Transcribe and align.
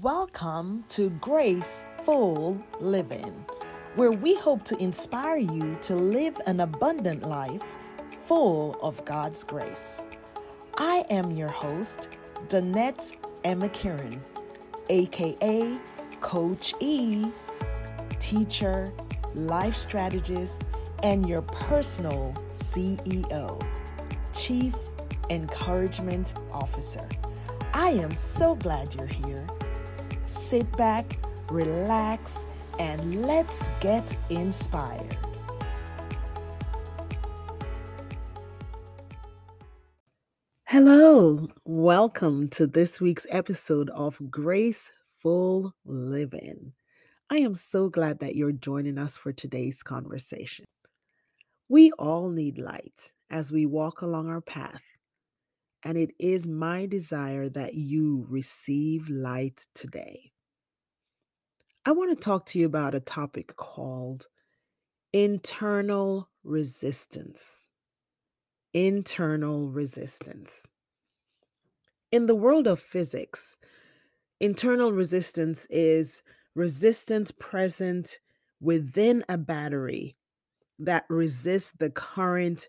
Welcome 0.00 0.84
to 0.90 1.10
Grace 1.10 1.82
Full 2.04 2.64
Living, 2.80 3.44
where 3.94 4.10
we 4.10 4.34
hope 4.36 4.64
to 4.64 4.82
inspire 4.82 5.36
you 5.36 5.76
to 5.82 5.94
live 5.94 6.40
an 6.46 6.60
abundant 6.60 7.28
life 7.28 7.74
full 8.10 8.74
of 8.80 9.04
God's 9.04 9.44
grace. 9.44 10.02
I 10.78 11.04
am 11.10 11.30
your 11.30 11.50
host, 11.50 12.08
Danette 12.48 13.18
Emma 13.44 13.68
Kieran, 13.68 14.22
aka 14.88 15.78
Coach 16.20 16.72
E, 16.80 17.26
teacher, 18.18 18.92
life 19.34 19.74
strategist, 19.74 20.62
and 21.02 21.28
your 21.28 21.42
personal 21.42 22.34
CEO, 22.54 23.62
Chief 24.32 24.74
Encouragement 25.28 26.34
Officer. 26.50 27.06
I 27.74 27.90
am 27.90 28.14
so 28.14 28.54
glad 28.54 28.94
you're 28.94 29.06
here. 29.06 29.46
Sit 30.32 30.74
back, 30.78 31.18
relax, 31.50 32.46
and 32.78 33.20
let's 33.20 33.68
get 33.80 34.16
inspired. 34.30 35.14
Hello, 40.64 41.48
welcome 41.66 42.48
to 42.48 42.66
this 42.66 42.98
week's 42.98 43.26
episode 43.28 43.90
of 43.90 44.18
Graceful 44.30 45.74
Living. 45.84 46.72
I 47.28 47.36
am 47.36 47.54
so 47.54 47.90
glad 47.90 48.20
that 48.20 48.34
you're 48.34 48.52
joining 48.52 48.96
us 48.96 49.18
for 49.18 49.34
today's 49.34 49.82
conversation. 49.82 50.64
We 51.68 51.92
all 51.98 52.30
need 52.30 52.56
light 52.56 53.12
as 53.28 53.52
we 53.52 53.66
walk 53.66 54.00
along 54.00 54.30
our 54.30 54.40
path, 54.40 54.80
and 55.82 55.98
it 55.98 56.12
is 56.18 56.46
my 56.46 56.86
desire 56.86 57.48
that 57.48 57.74
you 57.74 58.26
receive 58.28 59.08
light 59.08 59.66
today. 59.74 60.32
I 61.84 61.92
want 61.92 62.10
to 62.10 62.24
talk 62.24 62.46
to 62.46 62.58
you 62.58 62.66
about 62.66 62.94
a 62.94 63.00
topic 63.00 63.56
called 63.56 64.28
internal 65.12 66.28
resistance. 66.44 67.64
Internal 68.72 69.70
resistance. 69.70 70.66
In 72.12 72.26
the 72.26 72.34
world 72.34 72.66
of 72.66 72.78
physics, 72.78 73.56
internal 74.38 74.92
resistance 74.92 75.66
is 75.70 76.22
resistance 76.54 77.32
present 77.32 78.20
within 78.60 79.24
a 79.28 79.36
battery 79.36 80.16
that 80.78 81.04
resists 81.08 81.72
the 81.72 81.90
current 81.90 82.68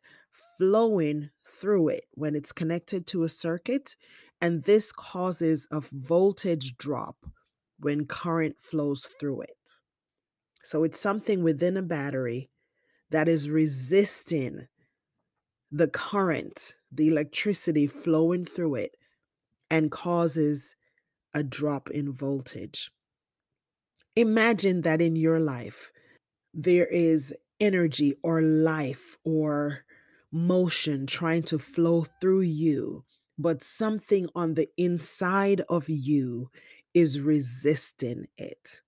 flowing 0.58 1.30
through 1.46 1.90
it 1.90 2.06
when 2.14 2.36
it's 2.36 2.52
connected 2.52 3.06
to 3.08 3.24
a 3.24 3.30
circuit, 3.30 3.96
and 4.42 4.64
this 4.64 4.92
causes 4.92 5.68
a 5.72 5.82
voltage 5.92 6.78
drop 6.78 7.26
when 7.80 8.06
current 8.06 8.56
flows 8.60 9.08
through 9.20 9.42
it. 9.42 9.58
So 10.64 10.84
it's 10.84 11.00
something 11.00 11.44
within 11.44 11.78
a 11.78 11.82
battery 11.82 12.50
that 13.10 13.28
is 13.28 13.50
resisting 13.50 14.68
the 15.72 15.88
current, 15.88 16.76
the 16.92 17.08
electricity 17.08 17.88
flowing 17.88 18.46
through 18.46 18.76
it, 18.76 18.96
and 19.70 19.92
causes 19.92 20.76
a 21.34 21.44
drop 21.44 21.90
in 21.90 22.14
voltage. 22.14 22.92
Imagine 24.16 24.82
that 24.82 25.02
in 25.02 25.16
your 25.16 25.40
life, 25.40 25.92
there 26.54 26.86
is 26.86 27.34
energy 27.60 28.14
or 28.22 28.42
life 28.42 29.18
or 29.24 29.84
motion 30.34 31.06
trying 31.06 31.44
to 31.44 31.60
flow 31.60 32.06
through 32.20 32.42
you, 32.42 33.06
but 33.38 33.64
something 33.64 34.28
on 34.36 34.56
the 34.56 34.68
inside 34.78 35.62
of 35.70 35.88
you 35.88 36.50
is 36.94 37.20
resisting 37.20 38.28
it. 38.38 38.82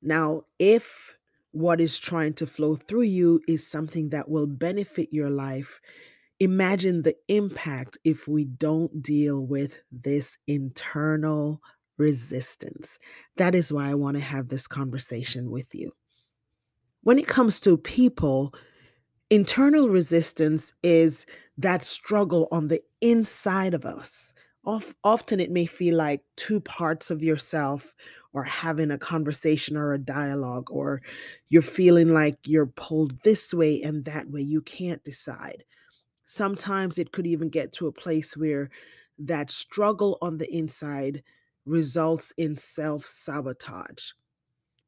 Now, 0.00 0.42
if 0.58 1.16
what 1.50 1.80
is 1.80 1.98
trying 1.98 2.34
to 2.34 2.46
flow 2.46 2.76
through 2.76 3.02
you 3.02 3.40
is 3.46 3.66
something 3.66 4.08
that 4.10 4.28
will 4.28 4.46
benefit 4.46 5.08
your 5.12 5.30
life, 5.30 5.80
imagine 6.40 7.02
the 7.02 7.16
impact 7.28 7.98
if 8.04 8.26
we 8.26 8.44
don't 8.44 9.02
deal 9.02 9.44
with 9.44 9.82
this 9.90 10.38
internal 10.46 11.60
resistance. 11.98 12.98
That 13.36 13.54
is 13.54 13.72
why 13.72 13.90
I 13.90 13.94
want 13.94 14.16
to 14.16 14.22
have 14.22 14.48
this 14.48 14.66
conversation 14.66 15.50
with 15.50 15.74
you. 15.74 15.92
When 17.02 17.18
it 17.18 17.28
comes 17.28 17.60
to 17.60 17.76
people, 17.76 18.54
internal 19.32 19.88
resistance 19.88 20.74
is 20.82 21.24
that 21.56 21.82
struggle 21.82 22.48
on 22.52 22.68
the 22.68 22.82
inside 23.00 23.72
of 23.72 23.86
us. 23.86 24.34
often 25.02 25.40
it 25.40 25.50
may 25.50 25.64
feel 25.64 25.96
like 25.96 26.22
two 26.36 26.60
parts 26.60 27.10
of 27.10 27.22
yourself 27.22 27.94
are 28.34 28.44
having 28.44 28.90
a 28.90 28.98
conversation 28.98 29.74
or 29.74 29.94
a 29.94 29.98
dialogue, 29.98 30.70
or 30.70 31.00
you're 31.48 31.62
feeling 31.62 32.12
like 32.12 32.36
you're 32.44 32.66
pulled 32.66 33.22
this 33.22 33.54
way 33.54 33.82
and 33.82 34.04
that 34.04 34.30
way. 34.30 34.42
You 34.42 34.60
can't 34.60 35.02
decide. 35.02 35.64
Sometimes 36.26 36.98
it 36.98 37.12
could 37.12 37.26
even 37.26 37.48
get 37.48 37.72
to 37.74 37.86
a 37.86 37.92
place 37.92 38.36
where 38.36 38.70
that 39.18 39.50
struggle 39.50 40.18
on 40.20 40.36
the 40.38 40.54
inside 40.54 41.22
results 41.64 42.34
in 42.36 42.56
self 42.56 43.06
sabotage. 43.06 44.10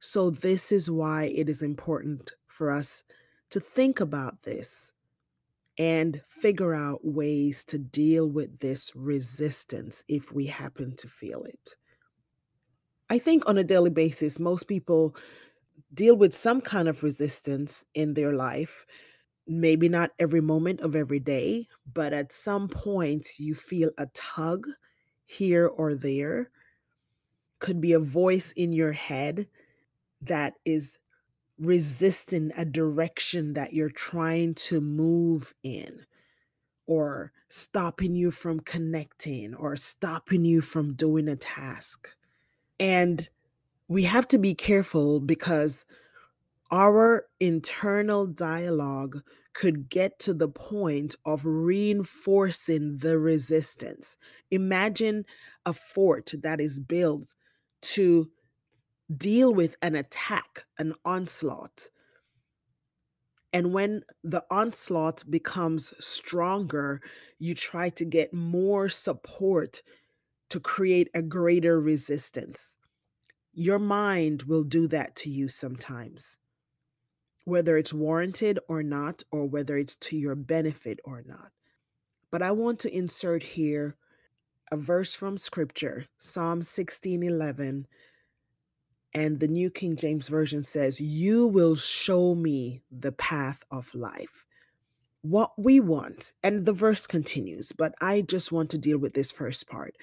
So, 0.00 0.28
this 0.30 0.70
is 0.70 0.90
why 0.90 1.24
it 1.24 1.48
is 1.48 1.62
important 1.62 2.32
for 2.46 2.70
us 2.70 3.04
to 3.54 3.60
think 3.60 4.00
about 4.00 4.42
this 4.42 4.90
and 5.78 6.20
figure 6.28 6.74
out 6.74 7.04
ways 7.04 7.64
to 7.66 7.78
deal 7.78 8.28
with 8.28 8.58
this 8.58 8.90
resistance 8.96 10.02
if 10.08 10.32
we 10.32 10.46
happen 10.46 10.96
to 10.96 11.06
feel 11.06 11.44
it. 11.44 11.76
I 13.08 13.20
think 13.20 13.48
on 13.48 13.56
a 13.56 13.62
daily 13.62 13.90
basis, 13.90 14.40
most 14.40 14.66
people 14.66 15.14
deal 15.92 16.16
with 16.16 16.34
some 16.34 16.60
kind 16.60 16.88
of 16.88 17.04
resistance 17.04 17.84
in 17.94 18.14
their 18.14 18.32
life. 18.32 18.86
Maybe 19.46 19.88
not 19.88 20.10
every 20.18 20.40
moment 20.40 20.80
of 20.80 20.96
every 20.96 21.20
day, 21.20 21.68
but 21.92 22.12
at 22.12 22.32
some 22.32 22.66
point 22.66 23.38
you 23.38 23.54
feel 23.54 23.92
a 23.98 24.06
tug 24.14 24.66
here 25.26 25.68
or 25.68 25.94
there. 25.94 26.50
Could 27.60 27.80
be 27.80 27.92
a 27.92 28.00
voice 28.00 28.50
in 28.50 28.72
your 28.72 28.90
head 28.90 29.46
that 30.22 30.54
is 30.64 30.98
resisting 31.58 32.50
a 32.56 32.64
direction 32.64 33.54
that 33.54 33.72
you're 33.72 33.88
trying 33.88 34.54
to 34.54 34.80
move 34.80 35.54
in 35.62 36.04
or 36.86 37.32
stopping 37.48 38.14
you 38.14 38.30
from 38.30 38.60
connecting 38.60 39.54
or 39.54 39.76
stopping 39.76 40.44
you 40.44 40.60
from 40.60 40.94
doing 40.94 41.28
a 41.28 41.36
task. 41.36 42.10
And 42.78 43.28
we 43.88 44.04
have 44.04 44.26
to 44.28 44.38
be 44.38 44.54
careful 44.54 45.20
because 45.20 45.84
our 46.70 47.26
internal 47.38 48.26
dialogue 48.26 49.22
could 49.52 49.88
get 49.88 50.18
to 50.18 50.34
the 50.34 50.48
point 50.48 51.14
of 51.24 51.44
reinforcing 51.44 52.98
the 52.98 53.18
resistance. 53.18 54.16
Imagine 54.50 55.24
a 55.64 55.72
fort 55.72 56.32
that 56.42 56.60
is 56.60 56.80
built 56.80 57.34
to 57.82 58.30
deal 59.14 59.52
with 59.52 59.76
an 59.82 59.94
attack, 59.94 60.64
an 60.78 60.94
onslaught. 61.04 61.88
And 63.52 63.72
when 63.72 64.02
the 64.22 64.44
onslaught 64.50 65.24
becomes 65.30 65.94
stronger, 66.00 67.00
you 67.38 67.54
try 67.54 67.88
to 67.90 68.04
get 68.04 68.34
more 68.34 68.88
support 68.88 69.82
to 70.50 70.58
create 70.58 71.08
a 71.14 71.22
greater 71.22 71.80
resistance. 71.80 72.76
Your 73.52 73.78
mind 73.78 74.42
will 74.44 74.64
do 74.64 74.88
that 74.88 75.14
to 75.16 75.30
you 75.30 75.48
sometimes, 75.48 76.36
whether 77.44 77.76
it's 77.76 77.92
warranted 77.92 78.58
or 78.68 78.82
not, 78.82 79.22
or 79.30 79.46
whether 79.46 79.78
it's 79.78 79.94
to 79.96 80.16
your 80.16 80.34
benefit 80.34 80.98
or 81.04 81.22
not. 81.24 81.52
But 82.32 82.42
I 82.42 82.50
want 82.50 82.80
to 82.80 82.92
insert 82.92 83.44
here 83.44 83.96
a 84.72 84.76
verse 84.76 85.14
from 85.14 85.38
scripture, 85.38 86.06
Psalm 86.18 86.62
16 86.62 87.22
11 87.22 87.86
and 89.14 89.38
the 89.38 89.48
New 89.48 89.70
King 89.70 89.96
James 89.96 90.28
Version 90.28 90.62
says, 90.64 91.00
You 91.00 91.46
will 91.46 91.76
show 91.76 92.34
me 92.34 92.82
the 92.90 93.12
path 93.12 93.62
of 93.70 93.94
life. 93.94 94.44
What 95.22 95.52
we 95.56 95.80
want, 95.80 96.32
and 96.42 96.66
the 96.66 96.72
verse 96.72 97.06
continues, 97.06 97.72
but 97.72 97.94
I 98.00 98.20
just 98.20 98.52
want 98.52 98.70
to 98.70 98.78
deal 98.78 98.98
with 98.98 99.14
this 99.14 99.32
first 99.32 99.68
part. 99.68 99.96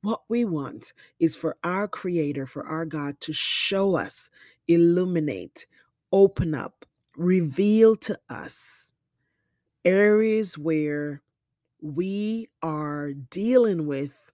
What 0.00 0.22
we 0.28 0.44
want 0.44 0.92
is 1.20 1.36
for 1.36 1.56
our 1.62 1.86
Creator, 1.88 2.46
for 2.46 2.66
our 2.66 2.84
God 2.84 3.20
to 3.20 3.32
show 3.32 3.96
us, 3.96 4.30
illuminate, 4.68 5.66
open 6.10 6.54
up, 6.54 6.86
reveal 7.16 7.96
to 7.96 8.18
us 8.30 8.92
areas 9.84 10.56
where 10.56 11.22
we 11.80 12.48
are 12.62 13.12
dealing 13.12 13.86
with 13.86 14.30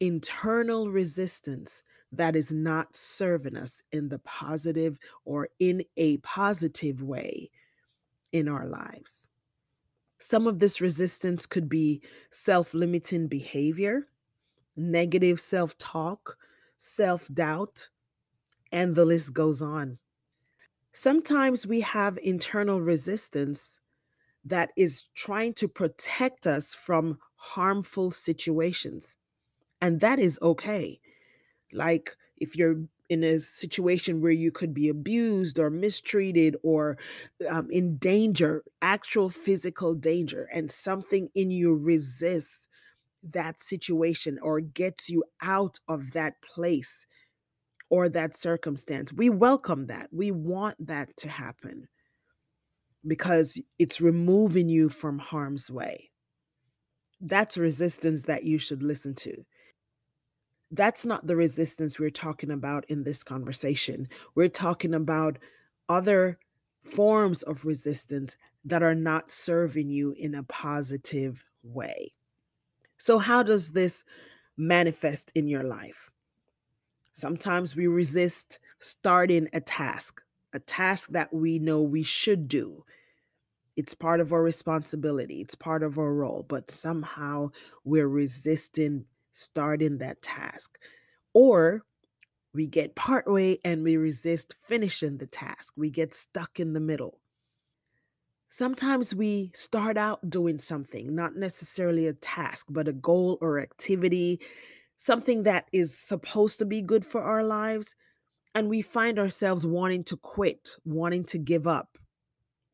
internal 0.00 0.90
resistance 0.90 1.82
that 2.12 2.36
is 2.36 2.52
not 2.52 2.96
serving 2.96 3.56
us 3.56 3.82
in 3.90 4.08
the 4.08 4.18
positive 4.20 4.98
or 5.24 5.48
in 5.58 5.84
a 5.96 6.18
positive 6.18 7.02
way 7.02 7.50
in 8.32 8.48
our 8.48 8.66
lives. 8.66 9.30
Some 10.18 10.46
of 10.46 10.58
this 10.60 10.80
resistance 10.80 11.46
could 11.46 11.68
be 11.68 12.00
self 12.30 12.74
limiting 12.74 13.26
behavior, 13.26 14.08
negative 14.76 15.40
self 15.40 15.76
talk, 15.78 16.38
self 16.78 17.26
doubt, 17.32 17.88
and 18.70 18.94
the 18.94 19.04
list 19.04 19.34
goes 19.34 19.60
on. 19.60 19.98
Sometimes 20.92 21.66
we 21.66 21.80
have 21.80 22.18
internal 22.22 22.80
resistance 22.80 23.80
that 24.44 24.70
is 24.76 25.04
trying 25.14 25.54
to 25.54 25.68
protect 25.68 26.46
us 26.46 26.74
from 26.74 27.18
harmful 27.36 28.10
situations, 28.10 29.16
and 29.80 30.00
that 30.00 30.18
is 30.18 30.38
okay. 30.42 31.00
Like 31.72 32.16
if 32.36 32.56
you're 32.56 32.82
in 33.08 33.24
a 33.24 33.40
situation 33.40 34.20
where 34.20 34.32
you 34.32 34.50
could 34.50 34.72
be 34.72 34.88
abused 34.88 35.58
or 35.58 35.70
mistreated 35.70 36.56
or 36.62 36.98
um, 37.50 37.68
in 37.70 37.96
danger, 37.98 38.64
actual 38.80 39.28
physical 39.28 39.94
danger, 39.94 40.48
and 40.52 40.70
something 40.70 41.28
in 41.34 41.50
you 41.50 41.74
resists 41.76 42.66
that 43.22 43.60
situation 43.60 44.38
or 44.42 44.60
gets 44.60 45.08
you 45.08 45.24
out 45.42 45.78
of 45.88 46.12
that 46.12 46.40
place 46.42 47.06
or 47.90 48.08
that 48.08 48.36
circumstance. 48.36 49.12
We 49.12 49.30
welcome 49.30 49.86
that. 49.86 50.08
We 50.12 50.30
want 50.30 50.86
that 50.86 51.16
to 51.18 51.28
happen 51.28 51.88
because 53.06 53.60
it's 53.78 54.00
removing 54.00 54.68
you 54.68 54.88
from 54.88 55.18
harm's 55.18 55.70
way. 55.70 56.10
That's 57.20 57.56
resistance 57.56 58.24
that 58.24 58.44
you 58.44 58.58
should 58.58 58.82
listen 58.82 59.14
to. 59.16 59.44
That's 60.72 61.04
not 61.04 61.26
the 61.26 61.36
resistance 61.36 61.98
we're 61.98 62.10
talking 62.10 62.50
about 62.50 62.86
in 62.88 63.04
this 63.04 63.22
conversation. 63.22 64.08
We're 64.34 64.48
talking 64.48 64.94
about 64.94 65.38
other 65.86 66.38
forms 66.82 67.42
of 67.42 67.66
resistance 67.66 68.36
that 68.64 68.82
are 68.82 68.94
not 68.94 69.30
serving 69.30 69.90
you 69.90 70.12
in 70.12 70.34
a 70.34 70.42
positive 70.42 71.44
way. 71.62 72.14
So, 72.96 73.18
how 73.18 73.42
does 73.42 73.72
this 73.72 74.04
manifest 74.56 75.30
in 75.34 75.46
your 75.46 75.62
life? 75.62 76.10
Sometimes 77.12 77.76
we 77.76 77.86
resist 77.86 78.58
starting 78.78 79.48
a 79.52 79.60
task, 79.60 80.22
a 80.54 80.58
task 80.58 81.10
that 81.10 81.34
we 81.34 81.58
know 81.58 81.82
we 81.82 82.02
should 82.02 82.48
do. 82.48 82.84
It's 83.76 83.94
part 83.94 84.20
of 84.20 84.32
our 84.32 84.42
responsibility, 84.42 85.42
it's 85.42 85.54
part 85.54 85.82
of 85.82 85.98
our 85.98 86.14
role, 86.14 86.44
but 86.48 86.70
somehow 86.70 87.50
we're 87.84 88.08
resisting 88.08 89.06
starting 89.32 89.98
that 89.98 90.22
task. 90.22 90.78
Or 91.34 91.82
we 92.54 92.66
get 92.66 92.94
partway 92.94 93.58
and 93.64 93.82
we 93.82 93.96
resist 93.96 94.54
finishing 94.68 95.18
the 95.18 95.26
task. 95.26 95.72
We 95.76 95.90
get 95.90 96.14
stuck 96.14 96.60
in 96.60 96.72
the 96.72 96.80
middle. 96.80 97.18
Sometimes 98.50 99.14
we 99.14 99.50
start 99.54 99.96
out 99.96 100.28
doing 100.28 100.58
something, 100.58 101.14
not 101.14 101.34
necessarily 101.36 102.06
a 102.06 102.12
task, 102.12 102.66
but 102.68 102.86
a 102.86 102.92
goal 102.92 103.38
or 103.40 103.58
activity, 103.58 104.40
something 104.98 105.44
that 105.44 105.68
is 105.72 105.98
supposed 105.98 106.58
to 106.58 106.66
be 106.66 106.82
good 106.82 107.06
for 107.06 107.22
our 107.22 107.42
lives, 107.42 107.94
and 108.54 108.68
we 108.68 108.82
find 108.82 109.18
ourselves 109.18 109.64
wanting 109.64 110.04
to 110.04 110.18
quit, 110.18 110.68
wanting 110.84 111.24
to 111.24 111.38
give 111.38 111.66
up. 111.66 111.96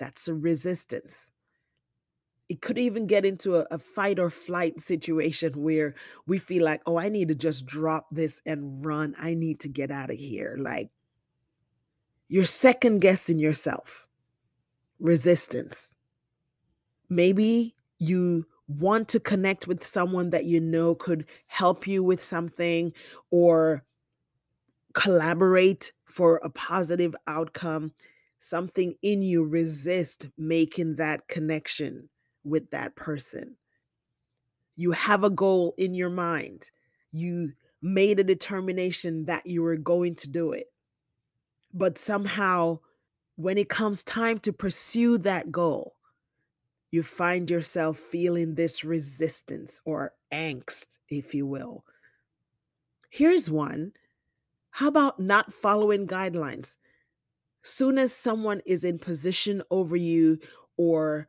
That's 0.01 0.27
a 0.27 0.35
resistance. 0.35 1.31
It 2.49 2.63
could 2.63 2.79
even 2.79 3.07
get 3.07 3.27
into 3.27 3.57
a, 3.57 3.67
a 3.71 3.79
fight 3.79 4.19
or 4.19 4.31
flight 4.31 4.81
situation 4.81 5.53
where 5.63 5.95
we 6.27 6.39
feel 6.39 6.65
like, 6.65 6.81
oh, 6.87 6.99
I 6.99 7.11
need 7.11 7.29
to 7.29 7.35
just 7.35 7.67
drop 7.67 8.07
this 8.11 8.41
and 8.47 8.85
run. 8.85 9.15
I 9.19 9.35
need 9.35 9.61
to 9.61 9.69
get 9.69 9.91
out 9.91 10.11
of 10.11 10.17
here. 10.17 10.57
Like 10.59 10.91
you're 12.29 12.45
second 12.45 13.01
guessing 13.01 13.39
yourself. 13.39 14.07
Resistance. 15.01 15.95
Maybe 17.09 17.75
you 17.99 18.47
want 18.69 19.09
to 19.09 19.21
connect 19.21 19.67
with 19.67 19.87
someone 19.87 20.31
that 20.31 20.45
you 20.45 20.61
know 20.61 20.95
could 20.95 21.25
help 21.47 21.87
you 21.87 22.03
with 22.03 22.23
something 22.23 22.93
or 23.31 23.85
collaborate 24.93 25.93
for 26.05 26.37
a 26.45 26.51
positive 26.51 27.17
outcome. 27.27 27.93
Something 28.39 28.95
in 29.03 29.23
you 29.23 29.45
resist 29.45 30.29
making 30.37 30.97
that 30.97 31.27
connection 31.29 32.09
with 32.49 32.71
that 32.71 32.97
person. 32.97 33.57
You 34.77 34.93
have 34.93 35.25
a 35.25 35.31
goal 35.31 35.75
in 35.77 35.95
your 35.95 36.11
mind. 36.11 36.71
You 37.13 37.53
made 37.83 38.19
a 38.19 38.25
determination 38.25 39.25
that 39.27 39.47
you 39.47 39.63
were 39.63 39.77
going 39.77 40.15
to 40.17 40.29
do 40.29 40.53
it. 40.53 40.67
But 41.73 41.99
somehow, 41.99 42.81
when 43.37 43.59
it 43.59 43.69
comes 43.69 44.03
time 44.03 44.39
to 44.41 44.53
pursue 44.53 45.19
that 45.19 45.53
goal, 45.53 45.95
you 46.91 47.03
find 47.03 47.51
yourself 47.51 47.99
feeling 47.99 48.55
this 48.55 48.83
resistance 48.83 49.81
or 49.85 50.15
angst, 50.33 50.97
if 51.09 51.35
you 51.35 51.47
will. 51.47 51.85
Here's 53.11 53.51
one. 53.51 53.93
How 54.71 54.89
about 54.89 55.21
not 55.21 55.53
following 55.53 56.07
guidelines? 56.07 56.77
Soon 57.63 57.99
as 57.99 58.15
someone 58.15 58.63
is 58.65 58.85
in 58.85 58.99
position 58.99 59.63
over 59.71 59.97
you 59.97 60.39
or 60.77 61.29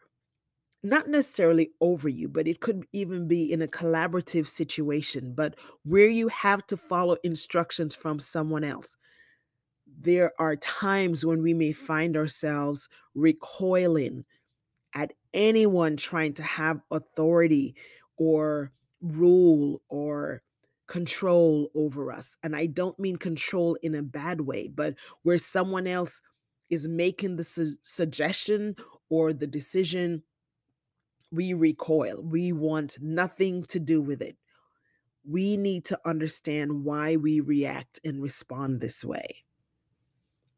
not 0.82 1.10
necessarily 1.10 1.72
over 1.82 2.08
you, 2.08 2.30
but 2.30 2.48
it 2.48 2.62
could 2.62 2.86
even 2.94 3.28
be 3.28 3.52
in 3.52 3.62
a 3.62 3.68
collaborative 3.68 4.48
situation, 4.48 5.34
but 5.36 5.56
where 5.84 6.08
you 6.08 6.30
have 6.30 6.66
to 6.68 6.78
follow 6.78 7.18
instructions 7.24 7.96
from 7.96 8.20
someone 8.20 8.64
else. 8.64 8.96
There 9.86 10.32
are 10.40 10.56
times 10.56 11.26
when 11.26 11.42
we 11.42 11.54
may 11.54 11.74
find 11.74 12.16
ourselves 12.16 12.88
recoiling 13.14 14.26
at 14.94 15.14
anyone 15.34 15.98
trying 15.98 16.34
to 16.36 16.44
have 16.44 16.82
authority 16.92 17.76
or 18.18 18.72
rule 19.02 19.82
or 19.90 20.42
control 20.88 21.70
over 21.76 22.12
us. 22.12 22.38
And 22.44 22.56
I 22.56 22.66
don't 22.66 22.98
mean 23.00 23.18
control 23.18 23.76
in 23.82 23.96
a 23.96 24.02
bad 24.02 24.42
way, 24.42 24.68
but 24.68 24.96
where 25.24 25.38
someone 25.38 25.88
else 25.88 26.22
is 26.70 26.88
making 26.88 27.36
the 27.36 27.44
su- 27.44 27.78
suggestion 27.82 28.76
or 29.10 29.34
the 29.34 29.48
decision, 29.48 30.24
we 31.32 31.54
recoil. 31.54 32.22
We 32.22 32.52
want 32.52 32.98
nothing 33.02 33.64
to 33.66 33.80
do 33.80 34.02
with 34.02 34.22
it. 34.22 34.38
We 35.28 35.58
need 35.58 35.86
to 35.86 36.00
understand 36.06 36.84
why 36.84 37.16
we 37.16 37.40
react 37.40 38.00
and 38.04 38.22
respond 38.22 38.80
this 38.80 39.06
way. 39.06 39.44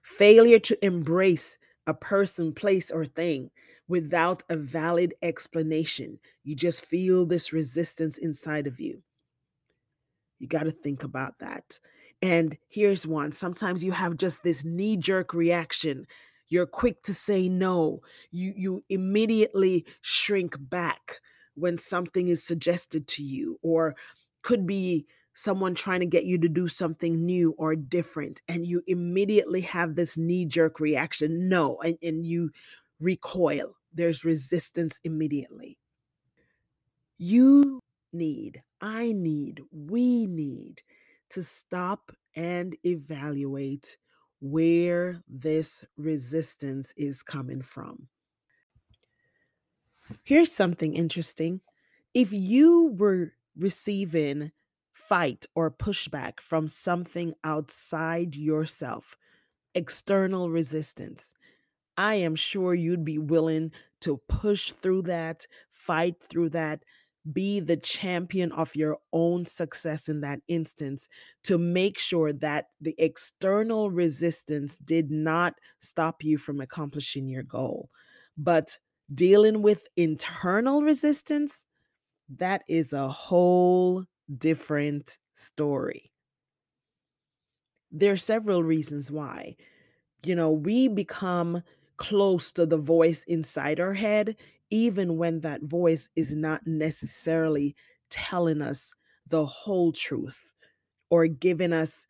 Failure 0.02 0.60
to 0.60 0.86
embrace 0.86 1.58
a 1.88 1.94
person, 1.94 2.54
place, 2.54 2.92
or 2.92 3.06
thing 3.06 3.50
without 3.88 4.44
a 4.50 4.56
valid 4.56 5.14
explanation. 5.22 6.20
You 6.44 6.56
just 6.56 6.86
feel 6.86 7.26
this 7.26 7.52
resistance 7.52 8.18
inside 8.18 8.68
of 8.68 8.80
you. 8.80 9.04
You 10.40 10.48
got 10.48 10.64
to 10.64 10.72
think 10.72 11.04
about 11.04 11.40
that. 11.40 11.80
And 12.22 12.58
here's 12.70 13.06
one 13.06 13.32
sometimes 13.32 13.84
you 13.84 13.92
have 13.92 14.18
just 14.18 14.44
this 14.44 14.64
knee 14.64 14.96
jerk 14.96 15.34
reaction. 15.34 16.06
You're 16.52 16.68
quick 16.68 17.02
to 17.04 17.14
say 17.14 17.48
no. 17.48 18.02
You, 18.30 18.54
you 18.58 18.84
immediately 18.90 19.86
shrink 20.02 20.56
back 20.60 21.22
when 21.56 21.78
something 21.78 22.28
is 22.28 22.44
suggested 22.44 23.08
to 23.08 23.24
you, 23.24 23.58
or 23.62 23.96
could 24.42 24.68
be 24.68 25.08
someone 25.34 25.74
trying 25.76 26.02
to 26.02 26.06
get 26.06 26.26
you 26.26 26.38
to 26.40 26.50
do 26.50 26.68
something 26.68 27.26
new 27.26 27.56
or 27.58 27.76
different. 27.76 28.42
And 28.50 28.66
you 28.66 28.84
immediately 28.86 29.62
have 29.62 29.96
this 29.96 30.18
knee 30.18 30.46
jerk 30.46 30.82
reaction 30.82 31.48
no, 31.48 31.78
and, 31.80 31.98
and 32.04 32.28
you 32.28 32.52
recoil. 33.00 33.78
There's 33.94 34.26
resistance 34.26 35.00
immediately. 35.06 35.78
You 37.18 37.80
need, 38.12 38.62
I 38.82 39.14
need, 39.14 39.62
we 39.72 40.28
need 40.28 40.82
to 41.30 41.44
stop 41.44 42.12
and 42.36 42.76
evaluate 42.84 43.96
where 44.42 45.24
this 45.30 45.86
resistance 45.98 46.94
is 46.98 47.24
coming 47.24 47.62
from. 47.62 48.10
Here's 50.24 50.52
something 50.52 50.94
interesting. 50.96 51.62
If 52.14 52.34
you 52.34 52.94
were 52.98 53.34
receiving 53.56 54.52
fight 54.94 55.46
or 55.56 55.72
pushback 55.72 56.40
from 56.40 56.68
something 56.68 57.34
outside 57.44 58.36
yourself, 58.36 59.16
external 59.76 60.50
resistance, 60.52 61.34
I 61.98 62.16
am 62.16 62.36
sure 62.36 62.74
you'd 62.76 63.06
be 63.06 63.20
willing 63.20 63.72
to 64.02 64.18
push 64.30 64.72
through 64.72 65.04
that, 65.04 65.48
fight 65.72 66.22
through 66.24 66.50
that, 66.50 66.86
be 67.32 67.60
the 67.60 67.78
champion 67.78 68.52
of 68.52 68.76
your 68.76 69.00
own 69.14 69.46
success 69.46 70.10
in 70.10 70.22
that 70.22 70.42
instance 70.48 71.08
to 71.44 71.58
make 71.58 72.00
sure 72.00 72.34
that 72.34 72.70
the 72.80 72.96
external 72.98 73.92
resistance 73.92 74.78
did 74.78 75.12
not 75.12 75.56
stop 75.80 76.24
you 76.24 76.38
from 76.38 76.60
accomplishing 76.62 77.28
your 77.30 77.44
goal. 77.44 77.90
But 78.38 78.78
dealing 79.14 79.62
with 79.62 79.88
internal 79.96 80.82
resistance, 80.82 81.66
that 82.30 82.64
is 82.68 82.94
a 82.94 83.10
whole 83.10 84.06
different 84.38 85.18
story. 85.34 86.12
There 87.92 88.14
are 88.14 88.18
several 88.18 88.64
reasons 88.64 89.12
why. 89.12 89.56
You 90.26 90.36
know, 90.36 90.52
we 90.52 90.88
become 90.88 91.64
close 91.98 92.52
to 92.54 92.66
the 92.66 92.78
voice 92.78 93.24
inside 93.26 93.80
our 93.80 93.94
head, 93.96 94.38
even 94.72 95.18
when 95.18 95.42
that 95.42 95.62
voice 95.62 96.10
is 96.16 96.34
not 96.34 96.66
necessarily 96.66 97.76
telling 98.10 98.62
us 98.62 98.94
the 99.28 99.46
whole 99.46 99.92
truth 99.92 100.54
or 101.10 101.28
giving 101.28 101.74
us 101.74 102.08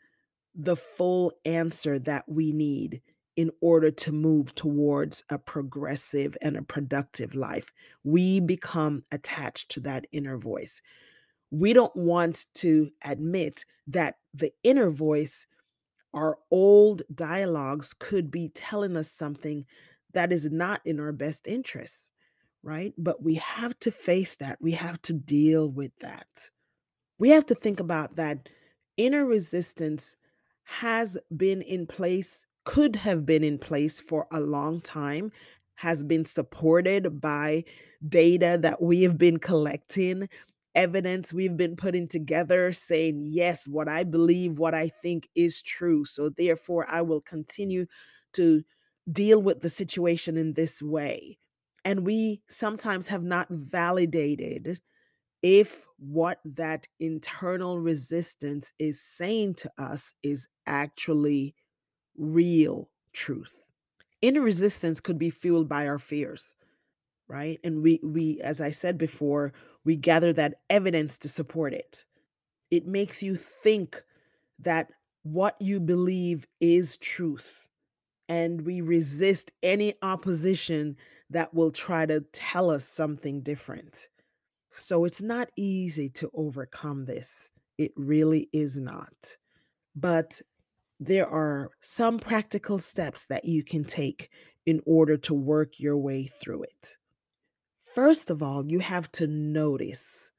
the 0.56 0.76
full 0.76 1.34
answer 1.46 2.00
that 2.00 2.24
we 2.28 2.52
need 2.52 3.02
in 3.38 3.50
order 3.62 3.90
to 3.90 4.12
move 4.12 4.54
towards 4.54 5.24
a 5.30 5.38
progressive 5.38 6.38
and 6.42 6.58
a 6.58 6.62
productive 6.62 7.34
life. 7.34 7.72
We 8.04 8.40
become 8.40 9.04
attached 9.12 9.70
to 9.72 9.80
that 9.82 10.06
inner 10.12 10.38
voice. 10.38 10.82
We 11.50 11.74
don't 11.74 11.96
want 11.96 12.48
to 12.56 12.92
admit 13.04 13.66
that 13.88 14.16
the 14.34 14.54
inner 14.64 14.92
voice, 14.92 15.48
our 16.14 16.38
old 16.50 17.04
dialogues, 17.14 17.94
could 17.94 18.30
be 18.30 18.50
telling 18.50 18.98
us 18.98 19.10
something 19.10 19.66
that 20.14 20.32
is 20.32 20.52
not 20.52 20.82
in 20.86 21.00
our 21.00 21.14
best 21.14 21.48
interests, 21.48 22.12
right? 22.64 22.94
But 22.98 23.24
we 23.24 23.36
have 23.36 23.78
to 23.80 23.92
face 23.92 24.36
that. 24.36 24.58
We 24.62 24.72
have 24.74 25.02
to 25.04 25.14
deal 25.14 25.70
with 25.70 25.96
that. 26.00 26.50
We 27.18 27.30
have 27.30 27.46
to 27.48 27.56
think 27.56 27.80
about 27.80 28.16
that 28.16 28.50
inner 28.98 29.26
resistance 29.26 30.16
has 30.64 31.18
been 31.36 31.62
in 31.62 31.88
place, 31.88 32.46
could 32.66 32.96
have 32.96 33.26
been 33.26 33.44
in 33.44 33.58
place 33.58 34.00
for 34.00 34.28
a 34.32 34.40
long 34.40 34.82
time, 34.82 35.32
has 35.76 36.04
been 36.04 36.26
supported 36.26 37.20
by 37.20 37.64
data 38.08 38.58
that 38.62 38.82
we 38.82 39.02
have 39.02 39.18
been 39.18 39.38
collecting, 39.38 40.30
evidence 40.76 41.34
we've 41.34 41.58
been 41.58 41.76
putting 41.76 42.08
together 42.08 42.72
saying, 42.72 43.22
yes, 43.26 43.68
what 43.68 43.88
I 43.88 44.04
believe, 44.04 44.58
what 44.58 44.74
I 44.74 44.90
think 44.90 45.28
is 45.36 45.62
true. 45.62 46.06
So 46.06 46.30
therefore, 46.30 46.88
I 46.90 47.02
will 47.02 47.22
continue 47.22 47.88
to 48.34 48.64
deal 49.12 49.42
with 49.42 49.62
the 49.62 49.70
situation 49.70 50.38
in 50.38 50.54
this 50.54 50.82
way. 50.82 51.38
And 51.84 52.06
we 52.06 52.42
sometimes 52.48 53.08
have 53.08 53.24
not 53.24 53.48
validated 53.50 54.82
if 55.44 55.86
what 55.98 56.40
that 56.46 56.88
internal 57.00 57.80
resistance 57.80 58.74
is 58.80 59.02
saying 59.02 59.56
to 59.56 59.72
us 59.78 60.14
is 60.24 60.48
actually 60.68 61.56
real 62.18 62.90
truth. 63.14 63.72
Inner 64.22 64.42
resistance 64.42 65.02
could 65.02 65.20
be 65.20 65.32
fueled 65.32 65.70
by 65.70 65.88
our 65.88 66.00
fears, 66.00 66.56
right? 67.28 67.60
And 67.64 67.82
we 67.82 68.00
we 68.04 68.42
as 68.42 68.62
I 68.62 68.72
said 68.72 68.98
before, 68.98 69.54
we 69.84 69.96
gather 69.96 70.34
that 70.34 70.62
evidence 70.70 71.18
to 71.20 71.30
support 71.30 71.74
it. 71.74 72.06
It 72.72 72.88
makes 72.88 73.24
you 73.24 73.36
think 73.36 74.04
that 74.60 74.92
what 75.24 75.58
you 75.62 75.80
believe 75.80 76.48
is 76.62 76.98
truth. 76.98 77.68
And 78.30 78.62
we 78.66 78.82
resist 78.82 79.52
any 79.64 79.96
opposition 80.02 80.98
that 81.32 81.54
will 81.54 81.72
try 81.72 82.06
to 82.06 82.22
tell 82.32 82.70
us 82.70 82.86
something 82.86 83.42
different. 83.42 84.10
So 84.70 85.06
it's 85.06 85.22
not 85.22 85.50
easy 85.58 86.10
to 86.10 86.30
overcome 86.34 87.06
this. 87.06 87.50
It 87.78 87.92
really 87.96 88.50
is 88.54 88.78
not. 88.78 89.38
But 89.96 90.42
there 91.00 91.28
are 91.28 91.72
some 91.82 92.20
practical 92.20 92.80
steps 92.80 93.26
that 93.26 93.46
you 93.46 93.64
can 93.64 93.84
take 93.84 94.30
in 94.66 94.82
order 94.86 95.18
to 95.18 95.34
work 95.34 95.80
your 95.80 95.98
way 95.98 96.28
through 96.28 96.64
it. 96.64 96.98
First 97.96 98.30
of 98.30 98.44
all, 98.44 98.66
you 98.66 98.80
have 98.80 99.12
to 99.14 99.28
notice, 99.28 100.32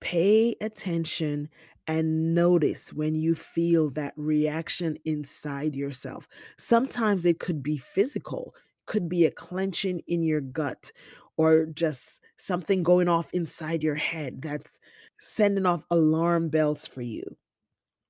pay 0.00 0.56
attention, 0.60 1.48
and 1.86 2.34
notice 2.34 2.92
when 2.92 3.14
you 3.14 3.34
feel 3.34 3.90
that 3.90 4.12
reaction 4.16 4.98
inside 5.04 5.76
yourself. 5.76 6.26
Sometimes 6.58 7.24
it 7.24 7.38
could 7.38 7.62
be 7.62 7.78
physical, 7.78 8.54
could 8.88 9.08
be 9.08 9.26
a 9.26 9.30
clenching 9.30 10.00
in 10.08 10.22
your 10.24 10.40
gut, 10.40 10.90
or 11.36 11.66
just 11.66 12.20
something 12.38 12.82
going 12.82 13.06
off 13.06 13.32
inside 13.32 13.82
your 13.82 13.94
head 13.94 14.42
that's 14.42 14.80
sending 15.20 15.66
off 15.66 15.84
alarm 15.90 16.48
bells 16.48 16.86
for 16.86 17.02
you. 17.02 17.36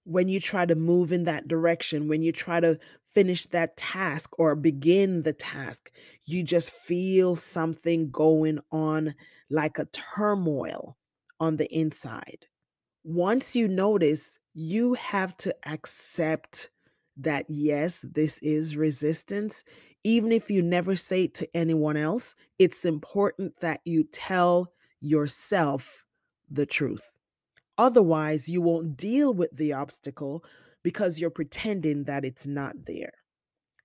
When 0.04 0.28
you 0.28 0.40
try 0.40 0.64
to 0.64 0.74
move 0.74 1.12
in 1.12 1.24
that 1.24 1.48
direction, 1.48 2.08
when 2.08 2.22
you 2.22 2.32
try 2.32 2.60
to 2.60 2.78
finish 3.12 3.44
that 3.46 3.76
task 3.76 4.38
or 4.38 4.54
begin 4.54 5.22
the 5.24 5.32
task, 5.32 5.90
you 6.24 6.42
just 6.42 6.70
feel 6.70 7.36
something 7.36 8.10
going 8.10 8.60
on 8.70 9.14
like 9.50 9.78
a 9.78 9.86
turmoil 9.86 10.96
on 11.40 11.56
the 11.56 11.70
inside. 11.74 12.46
Once 13.04 13.56
you 13.56 13.66
notice, 13.66 14.38
you 14.54 14.94
have 14.94 15.36
to 15.38 15.54
accept 15.66 16.70
that 17.16 17.46
yes, 17.48 18.04
this 18.08 18.38
is 18.38 18.76
resistance. 18.76 19.64
Even 20.04 20.32
if 20.32 20.50
you 20.50 20.62
never 20.62 20.96
say 20.96 21.24
it 21.24 21.34
to 21.34 21.48
anyone 21.56 21.96
else, 21.96 22.34
it's 22.58 22.84
important 22.84 23.60
that 23.60 23.80
you 23.84 24.04
tell 24.04 24.72
yourself 25.00 26.04
the 26.50 26.66
truth. 26.66 27.18
Otherwise, 27.76 28.48
you 28.48 28.60
won't 28.60 28.96
deal 28.96 29.32
with 29.32 29.56
the 29.56 29.72
obstacle 29.72 30.44
because 30.82 31.18
you're 31.18 31.30
pretending 31.30 32.04
that 32.04 32.24
it's 32.24 32.46
not 32.46 32.74
there. 32.86 33.12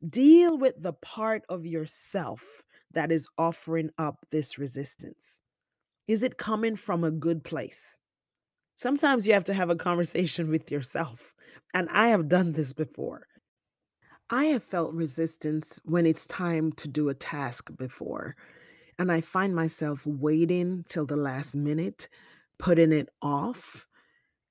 Deal 0.07 0.57
with 0.57 0.81
the 0.81 0.93
part 0.93 1.43
of 1.49 1.65
yourself 1.65 2.63
that 2.91 3.11
is 3.11 3.27
offering 3.37 3.89
up 3.97 4.25
this 4.31 4.57
resistance. 4.57 5.39
Is 6.07 6.23
it 6.23 6.37
coming 6.37 6.75
from 6.75 7.03
a 7.03 7.11
good 7.11 7.43
place? 7.43 7.97
Sometimes 8.75 9.25
you 9.25 9.33
have 9.33 9.45
to 9.45 9.53
have 9.53 9.69
a 9.69 9.75
conversation 9.75 10.49
with 10.49 10.71
yourself, 10.71 11.33
and 11.73 11.87
I 11.89 12.07
have 12.07 12.27
done 12.27 12.53
this 12.53 12.73
before. 12.73 13.27
I 14.29 14.45
have 14.45 14.63
felt 14.63 14.93
resistance 14.93 15.79
when 15.83 16.05
it's 16.05 16.25
time 16.25 16.71
to 16.73 16.87
do 16.87 17.09
a 17.09 17.13
task 17.13 17.69
before, 17.77 18.35
and 18.97 19.11
I 19.11 19.21
find 19.21 19.55
myself 19.55 20.05
waiting 20.05 20.85
till 20.87 21.05
the 21.05 21.17
last 21.17 21.55
minute, 21.55 22.07
putting 22.57 22.91
it 22.91 23.09
off, 23.21 23.87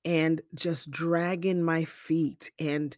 and 0.04 0.42
just 0.54 0.90
dragging 0.90 1.62
my 1.62 1.84
feet. 1.84 2.50
And 2.58 2.96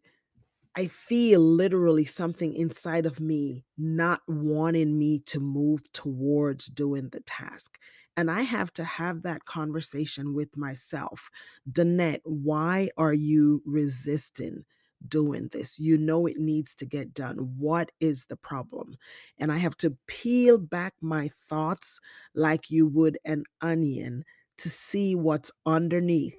I 0.77 0.89
feel 0.89 1.41
literally 1.41 2.05
something 2.05 2.55
inside 2.55 3.07
of 3.07 3.21
me 3.21 3.65
not 3.79 4.23
wanting 4.29 4.99
me 4.99 5.21
to 5.27 5.41
move 5.41 5.93
towards 5.93 6.67
doing 6.67 7.11
the 7.11 7.21
task. 7.21 7.79
And 8.17 8.31
I 8.31 8.43
have 8.43 8.73
to 8.75 8.85
have 8.85 9.23
that 9.23 9.45
conversation 9.45 10.35
with 10.35 10.57
myself. 10.57 11.31
Danette, 11.71 12.23
why 12.25 12.91
are 12.97 13.15
you 13.15 13.63
resisting 13.67 14.65
doing 15.09 15.49
this? 15.53 15.79
You 15.79 15.99
know 15.99 16.27
it 16.27 16.39
needs 16.39 16.75
to 16.77 16.87
get 16.87 17.15
done. 17.15 17.57
What 17.59 17.93
is 18.01 18.27
the 18.27 18.37
problem? 18.37 18.97
And 19.39 19.53
I 19.53 19.59
have 19.59 19.77
to 19.79 19.97
peel 20.07 20.59
back 20.59 20.95
my 21.01 21.31
thoughts 21.49 22.01
like 22.35 22.71
you 22.71 22.87
would 22.87 23.19
an 23.25 23.45
onion 23.61 24.25
to 24.59 24.71
see 24.71 25.15
what's 25.15 25.51
underneath. 25.67 26.39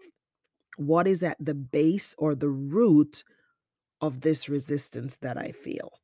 What 0.77 1.07
is 1.07 1.23
at 1.23 1.37
the 1.39 1.55
base 1.55 2.15
or 2.17 2.35
the 2.35 2.49
root 2.49 3.23
of 4.01 4.21
this 4.21 4.49
resistance 4.49 5.17
that 5.17 5.37
I 5.37 5.51
feel? 5.51 5.99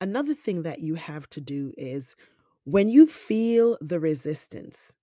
Another 0.00 0.34
thing 0.34 0.62
that 0.62 0.80
you 0.80 0.96
have 0.96 1.28
to 1.30 1.40
do 1.40 1.72
is 1.76 2.16
when 2.64 2.88
you 2.88 3.06
feel 3.06 3.78
the 3.80 4.00
resistance, 4.00 4.94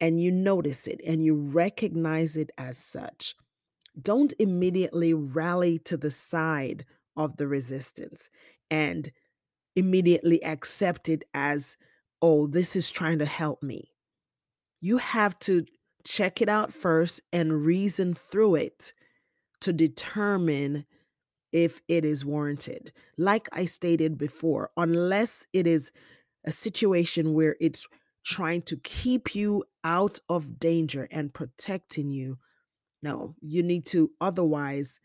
and 0.00 0.20
you 0.20 0.32
notice 0.32 0.86
it 0.86 1.00
and 1.06 1.22
you 1.22 1.34
recognize 1.34 2.36
it 2.36 2.50
as 2.56 2.78
such, 2.78 3.34
don't 4.00 4.32
immediately 4.38 5.14
rally 5.14 5.78
to 5.78 5.96
the 5.96 6.10
side 6.10 6.84
of 7.16 7.36
the 7.36 7.46
resistance 7.46 8.30
and 8.70 9.12
immediately 9.76 10.42
accept 10.44 11.08
it 11.08 11.24
as, 11.34 11.76
oh, 12.22 12.46
this 12.46 12.76
is 12.76 12.90
trying 12.90 13.18
to 13.18 13.26
help 13.26 13.62
me. 13.62 13.92
You 14.80 14.98
have 14.98 15.38
to 15.40 15.66
check 16.04 16.40
it 16.40 16.48
out 16.48 16.72
first 16.72 17.20
and 17.32 17.64
reason 17.64 18.14
through 18.14 18.56
it 18.56 18.92
to 19.60 19.72
determine 19.72 20.86
if 21.52 21.80
it 21.88 22.04
is 22.04 22.24
warranted. 22.24 22.92
Like 23.18 23.48
I 23.52 23.66
stated 23.66 24.16
before, 24.16 24.70
unless 24.76 25.46
it 25.52 25.66
is 25.66 25.90
a 26.44 26.52
situation 26.52 27.34
where 27.34 27.56
it's 27.60 27.86
trying 28.24 28.62
to 28.62 28.76
keep 28.76 29.34
you 29.34 29.64
out 29.84 30.20
of 30.28 30.58
danger 30.58 31.08
and 31.10 31.34
protecting 31.34 32.10
you. 32.10 32.38
No, 33.02 33.34
you 33.40 33.62
need 33.62 33.86
to 33.86 34.10
otherwise 34.20 35.00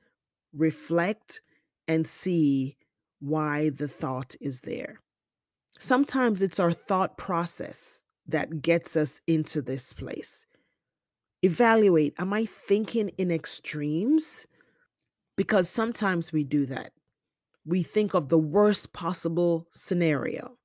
reflect 0.54 1.42
and 1.88 2.08
see 2.08 2.78
why 3.20 3.70
the 3.70 3.88
thought 3.88 4.36
is 4.42 4.62
there. 4.62 5.00
Sometimes 5.80 6.42
it's 6.42 6.60
our 6.60 6.74
thought 6.74 7.18
process 7.18 8.04
that 8.28 8.62
gets 8.62 8.96
us 8.96 9.22
into 9.28 9.62
this 9.62 9.94
place. 9.94 10.46
Evaluate 11.42 12.14
Am 12.18 12.34
I 12.34 12.46
thinking 12.46 13.10
in 13.18 13.32
extremes? 13.32 14.46
Because 15.38 15.70
sometimes 15.70 16.32
we 16.32 16.44
do 16.44 16.66
that. 16.66 16.92
We 17.66 17.84
think 17.84 18.14
of 18.14 18.30
the 18.30 18.38
worst 18.38 18.94
possible 18.94 19.68
scenario 19.72 20.58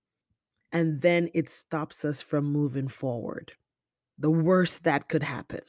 and 0.72 1.00
then 1.00 1.28
it 1.34 1.48
stops 1.50 2.04
us 2.04 2.22
from 2.22 2.44
moving 2.44 2.88
forward. 2.88 3.52
The 4.18 4.30
worst 4.30 4.84
that 4.84 5.08
could 5.08 5.22
happen. 5.22 5.62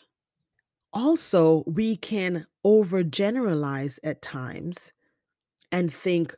Also, 0.93 1.63
we 1.65 1.95
can 1.95 2.47
overgeneralize 2.65 3.99
at 4.03 4.21
times 4.21 4.91
and 5.71 5.93
think 5.93 6.35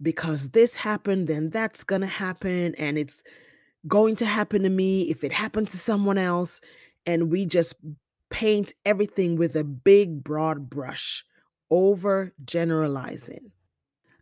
because 0.00 0.50
this 0.50 0.76
happened, 0.76 1.28
then 1.28 1.50
that's 1.50 1.84
going 1.84 2.00
to 2.00 2.06
happen, 2.06 2.74
and 2.76 2.98
it's 2.98 3.22
going 3.86 4.16
to 4.16 4.26
happen 4.26 4.62
to 4.62 4.68
me 4.68 5.02
if 5.02 5.22
it 5.22 5.32
happened 5.32 5.70
to 5.70 5.78
someone 5.78 6.18
else. 6.18 6.60
And 7.06 7.30
we 7.30 7.44
just 7.46 7.74
paint 8.30 8.72
everything 8.84 9.36
with 9.36 9.54
a 9.54 9.64
big, 9.64 10.24
broad 10.24 10.70
brush 10.70 11.24
over 11.70 12.32
generalizing. 12.44 13.52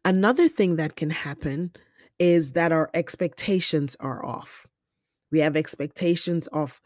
Another 0.04 0.48
thing 0.48 0.76
that 0.76 0.96
can 0.96 1.10
happen 1.10 1.72
is 2.18 2.52
that 2.52 2.72
our 2.72 2.90
expectations 2.92 3.96
are 4.00 4.24
off. 4.24 4.66
We 5.30 5.38
have 5.40 5.56
expectations 5.56 6.46
of 6.48 6.80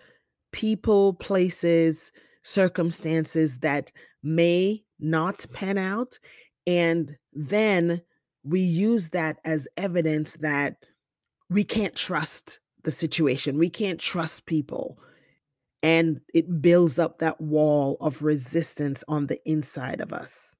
people, 0.52 1.14
places, 1.14 2.12
circumstances 2.46 3.58
that 3.58 3.90
may 4.22 4.84
not 5.00 5.44
pan 5.52 5.76
out. 5.76 6.16
And 6.64 7.16
then 7.32 8.02
we 8.44 8.60
use 8.60 9.08
that 9.10 9.38
as 9.44 9.66
evidence 9.76 10.34
that 10.34 10.76
we 11.50 11.64
can't 11.64 11.96
trust 11.96 12.60
the 12.84 12.92
situation, 12.92 13.58
we 13.58 13.68
can't 13.68 13.98
trust 13.98 14.46
people. 14.46 14.96
And 15.82 16.20
it 16.32 16.62
builds 16.62 17.00
up 17.00 17.18
that 17.18 17.40
wall 17.40 17.96
of 18.00 18.22
resistance 18.22 19.02
on 19.08 19.26
the 19.26 19.40
inside 19.48 20.00
of 20.00 20.12
us. 20.12 20.54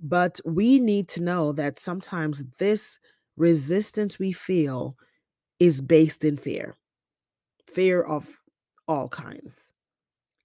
But 0.00 0.40
we 0.44 0.78
need 0.78 1.08
to 1.10 1.22
know 1.22 1.52
that 1.52 1.80
sometimes 1.80 2.44
this 2.58 3.00
resistance 3.36 4.18
we 4.18 4.32
feel 4.32 4.96
is 5.58 5.80
based 5.80 6.24
in 6.24 6.36
fear, 6.36 6.76
fear 7.66 8.00
of 8.00 8.28
all 8.86 9.08
kinds. 9.08 9.69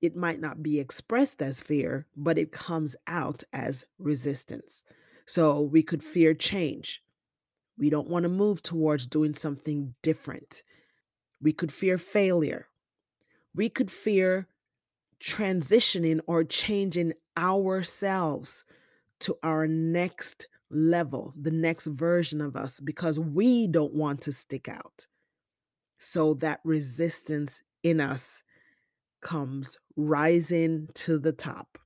It 0.05 0.15
might 0.15 0.39
not 0.39 0.61
be 0.61 0.79
expressed 0.79 1.41
as 1.41 1.61
fear, 1.61 2.05
but 2.15 2.37
it 2.37 2.51
comes 2.51 2.95
out 3.07 3.43
as 3.51 3.85
resistance. 3.97 4.83
So 5.25 5.59
we 5.59 5.81
could 5.81 6.03
fear 6.03 6.35
change. 6.35 7.01
We 7.77 7.89
don't 7.89 8.07
want 8.07 8.23
to 8.23 8.29
move 8.29 8.61
towards 8.61 9.07
doing 9.07 9.33
something 9.33 9.95
different. 10.03 10.61
We 11.41 11.53
could 11.53 11.73
fear 11.73 11.97
failure. 11.97 12.67
We 13.55 13.67
could 13.69 13.89
fear 13.91 14.47
transitioning 15.19 16.19
or 16.27 16.43
changing 16.43 17.13
ourselves 17.35 18.63
to 19.21 19.37
our 19.41 19.67
next 19.67 20.47
level, 20.69 21.33
the 21.35 21.51
next 21.51 21.85
version 21.85 22.41
of 22.41 22.55
us, 22.55 22.79
because 22.79 23.19
we 23.19 23.65
don't 23.65 23.93
want 23.93 24.21
to 24.21 24.31
stick 24.31 24.67
out. 24.67 25.07
So 25.97 26.35
that 26.35 26.59
resistance 26.63 27.63
in 27.81 27.99
us 27.99 28.43
comes 29.25 29.75
rising 29.97 30.87
to 30.93 31.17
the 31.17 31.31
top. 31.31 31.79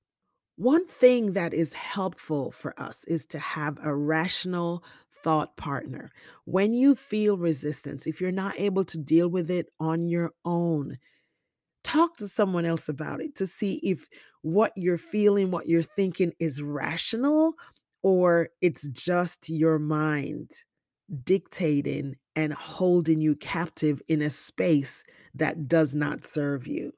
One 0.57 0.85
thing 0.85 1.31
that 1.33 1.53
is 1.53 1.71
helpful 1.71 2.51
for 2.51 2.77
us 2.77 3.05
is 3.05 3.25
to 3.27 3.39
have 3.39 3.77
a 3.81 3.95
rational 3.95 4.83
thought 5.23 5.55
partner. 5.55 6.11
When 6.43 6.73
you 6.73 6.95
feel 6.95 7.37
resistance, 7.37 8.05
if 8.05 8.19
you're 8.19 8.31
not 8.33 8.59
able 8.59 8.83
to 8.83 8.97
deal 8.97 9.29
with 9.29 9.49
it 9.49 9.67
on 9.79 10.09
your 10.09 10.33
own, 10.43 10.97
talk 11.85 12.17
to 12.17 12.27
someone 12.27 12.65
else 12.65 12.89
about 12.89 13.21
it 13.21 13.35
to 13.35 13.47
see 13.47 13.75
if 13.75 14.05
what 14.41 14.73
you're 14.75 14.97
feeling, 14.97 15.49
what 15.49 15.67
you're 15.67 15.81
thinking 15.81 16.33
is 16.39 16.61
rational 16.61 17.53
or 18.03 18.49
it's 18.61 18.85
just 18.89 19.47
your 19.47 19.79
mind 19.79 20.51
dictating 21.23 22.17
and 22.35 22.53
holding 22.53 23.21
you 23.21 23.33
captive 23.35 24.01
in 24.09 24.21
a 24.21 24.29
space 24.29 25.05
that 25.33 25.69
does 25.69 25.95
not 25.95 26.25
serve 26.25 26.67
you. 26.67 26.91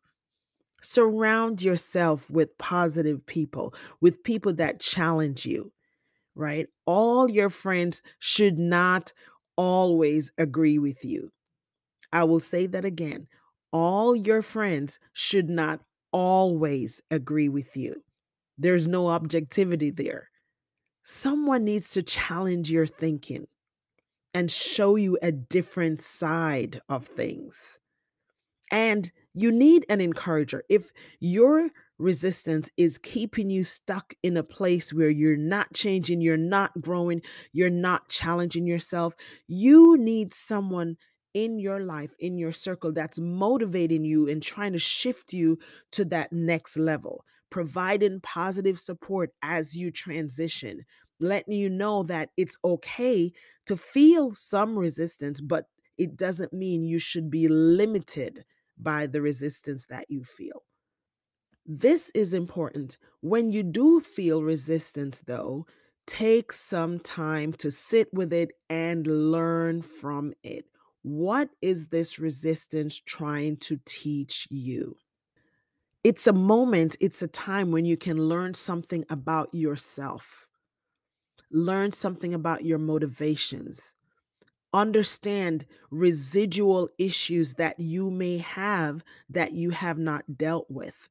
Surround 0.81 1.61
yourself 1.61 2.29
with 2.29 2.57
positive 2.57 3.25
people, 3.25 3.73
with 4.01 4.23
people 4.23 4.53
that 4.53 4.79
challenge 4.79 5.45
you, 5.45 5.71
right? 6.35 6.67
All 6.85 7.29
your 7.29 7.50
friends 7.50 8.01
should 8.19 8.57
not 8.57 9.13
always 9.55 10.31
agree 10.38 10.79
with 10.79 11.05
you. 11.05 11.31
I 12.11 12.23
will 12.23 12.39
say 12.39 12.65
that 12.67 12.85
again. 12.85 13.27
All 13.71 14.15
your 14.15 14.41
friends 14.41 15.00
should 15.13 15.50
not 15.50 15.81
always 16.11 17.01
agree 17.09 17.47
with 17.50 17.77
you. 17.77 18.03
There's 18.57 18.88
no 18.88 19.07
objectivity 19.07 19.91
there. 19.91 20.29
Someone 21.03 21.63
needs 21.63 21.91
to 21.91 22.03
challenge 22.03 22.69
your 22.69 22.88
thinking 22.88 23.47
and 24.34 24.51
show 24.51 24.95
you 24.95 25.17
a 25.21 25.32
different 25.32 26.01
side 26.01 26.82
of 26.89 27.06
things. 27.08 27.79
And 28.71 29.12
you 29.34 29.51
need 29.51 29.86
an 29.89 30.01
encourager. 30.01 30.63
If 30.69 30.91
your 31.19 31.69
resistance 31.99 32.69
is 32.77 32.97
keeping 32.97 33.49
you 33.49 33.63
stuck 33.63 34.13
in 34.23 34.38
a 34.38 34.43
place 34.43 34.91
where 34.91 35.10
you're 35.10 35.38
not 35.38 35.73
changing, 35.73 36.21
you're 36.21 36.38
not 36.38 36.81
growing, 36.81 37.21
you're 37.53 37.69
not 37.69 38.10
challenging 38.10 38.65
yourself, 38.65 39.13
you 39.47 39.97
need 39.97 40.34
someone 40.34 40.97
in 41.34 41.60
your 41.60 41.79
life, 41.79 42.13
in 42.19 42.38
your 42.38 42.51
circle, 42.51 42.91
that's 42.91 43.19
motivating 43.19 44.03
you 44.03 44.27
and 44.27 44.41
trying 44.43 44.73
to 44.73 44.79
shift 44.79 45.31
you 45.31 45.57
to 45.91 46.03
that 46.05 46.34
next 46.34 46.75
level, 46.77 47.23
providing 47.49 48.19
positive 48.21 48.79
support 48.79 49.31
as 49.41 49.75
you 49.75 49.91
transition, 49.91 50.86
letting 51.19 51.53
you 51.53 51.69
know 51.69 52.03
that 52.03 52.29
it's 52.36 52.57
okay 52.65 53.31
to 53.65 53.77
feel 53.77 54.34
some 54.34 54.77
resistance, 54.77 55.39
but 55.39 55.67
it 55.97 56.17
doesn't 56.17 56.51
mean 56.51 56.84
you 56.84 56.99
should 56.99 57.29
be 57.29 57.47
limited 57.47 58.43
by 58.82 59.08
the 59.08 59.22
resistance 59.22 59.86
that 59.88 60.06
you 60.10 60.24
feel. 60.24 60.63
This 61.65 62.12
is 62.15 62.34
important. 62.34 62.98
When 63.22 63.52
you 63.52 63.63
do 63.63 64.02
feel 64.02 64.44
resistance, 64.44 65.22
though, 65.26 65.67
take 66.08 66.52
some 66.52 67.00
time 67.00 67.54
to 67.54 67.72
sit 67.72 68.13
with 68.13 68.34
it 68.34 68.52
and 68.70 69.06
learn 69.06 69.82
from 69.82 70.34
it. 70.44 70.65
What 71.04 71.50
is 71.62 71.88
this 71.88 72.20
resistance 72.20 73.00
trying 73.00 73.58
to 73.58 73.80
teach 73.86 74.48
you? 74.50 74.98
It's 76.04 76.26
a 76.26 76.34
moment, 76.34 76.98
it's 77.00 77.22
a 77.22 77.28
time 77.28 77.72
when 77.72 77.86
you 77.86 77.96
can 77.96 78.17
learn 78.17 78.56
something 78.56 79.06
about 79.10 79.54
yourself, 79.54 80.48
learn 81.52 81.91
something 81.91 82.34
about 82.34 82.65
your 82.65 82.80
motivations, 82.80 83.96
understand 84.73 85.65
residual 85.89 86.89
issues 86.97 87.55
that 87.55 87.79
you 87.79 88.10
may 88.12 88.38
have 88.38 89.03
that 89.29 89.53
you 89.53 89.71
have 89.71 89.97
not 89.97 90.38
dealt 90.38 90.69
with. 90.69 91.10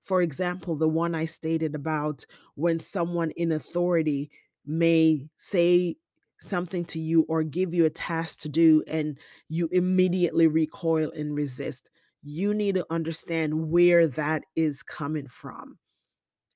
For 0.00 0.22
example, 0.22 0.76
the 0.76 0.88
one 0.88 1.14
I 1.14 1.24
stated 1.24 1.74
about 1.74 2.24
when 2.54 2.80
someone 2.80 3.32
in 3.32 3.52
authority 3.52 4.30
may 4.64 5.28
say 5.36 5.96
something 6.40 6.84
to 6.84 7.00
you 7.00 7.22
or 7.28 7.42
give 7.42 7.74
you 7.74 7.84
a 7.84 7.90
task 7.90 8.40
to 8.40 8.48
do 8.48 8.84
and 8.86 9.18
you 9.48 9.68
immediately 9.72 10.46
recoil 10.46 11.10
and 11.12 11.34
resist. 11.34 11.88
You 12.22 12.54
need 12.54 12.74
to 12.76 12.86
understand 12.90 13.70
where 13.70 14.06
that 14.08 14.44
is 14.54 14.82
coming 14.82 15.28
from 15.28 15.78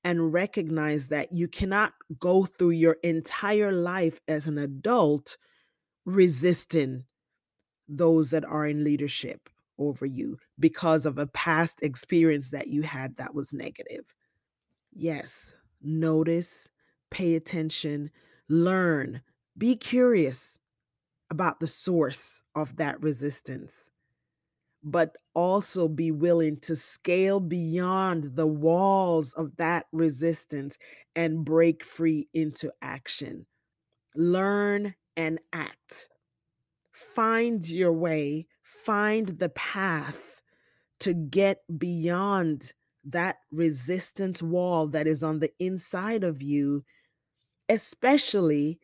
and 0.03 0.33
recognize 0.33 1.09
that 1.09 1.31
you 1.31 1.47
cannot 1.47 1.93
go 2.19 2.45
through 2.45 2.71
your 2.71 2.97
entire 3.03 3.71
life 3.71 4.19
as 4.27 4.47
an 4.47 4.57
adult 4.57 5.37
resisting 6.05 7.05
those 7.87 8.31
that 8.31 8.45
are 8.45 8.67
in 8.67 8.83
leadership 8.83 9.49
over 9.77 10.05
you 10.05 10.37
because 10.59 11.05
of 11.05 11.17
a 11.17 11.27
past 11.27 11.81
experience 11.83 12.51
that 12.51 12.67
you 12.67 12.83
had 12.83 13.17
that 13.17 13.35
was 13.35 13.53
negative. 13.53 14.15
Yes, 14.91 15.53
notice, 15.81 16.69
pay 17.09 17.35
attention, 17.35 18.11
learn, 18.49 19.21
be 19.57 19.75
curious 19.75 20.59
about 21.31 21.59
the 21.59 21.67
source 21.67 22.41
of 22.55 22.77
that 22.77 23.01
resistance, 23.01 23.89
but 24.83 25.15
also 25.35 25.87
be 25.87 26.11
willing 26.11 26.59
to 26.59 26.75
scale 26.75 27.39
beyond 27.39 28.35
the 28.35 28.47
walls 28.47 29.33
of 29.33 29.55
that 29.57 29.85
resistance 29.91 30.77
and 31.15 31.45
break 31.45 31.83
free 31.83 32.27
into 32.33 32.71
action. 32.81 33.45
Learn 34.15 34.95
and 35.15 35.39
act. 35.53 36.09
Find 36.91 37.67
your 37.67 37.93
way, 37.93 38.47
find 38.63 39.39
the 39.39 39.49
path 39.49 40.41
to 40.99 41.13
get 41.13 41.63
beyond 41.79 42.73
that 43.03 43.37
resistance 43.51 44.41
wall 44.43 44.87
that 44.87 45.07
is 45.07 45.23
on 45.23 45.39
the 45.39 45.51
inside 45.59 46.23
of 46.23 46.41
you, 46.41 46.83
especially 47.69 48.79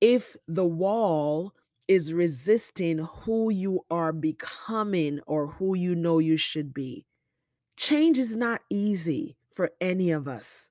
if 0.00 0.36
the 0.48 0.64
wall 0.64 1.54
is 1.86 2.12
resisting 2.12 2.98
who 2.98 3.50
you 3.50 3.84
are 3.90 4.12
becoming 4.12 5.20
or 5.26 5.46
who 5.48 5.74
you 5.74 5.94
know 5.94 6.18
you 6.18 6.36
should 6.36 6.72
be. 6.72 7.06
Change 7.76 8.18
is 8.18 8.36
not 8.36 8.62
easy 8.70 9.36
for 9.50 9.72
any 9.80 10.10
of 10.10 10.26
us, 10.28 10.70